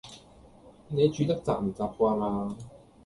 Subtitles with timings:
[0.87, 2.55] 你住得習唔習慣呀